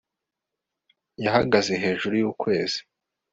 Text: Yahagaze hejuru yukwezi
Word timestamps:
Yahagaze 1.23 1.73
hejuru 1.83 2.13
yukwezi 2.23 2.79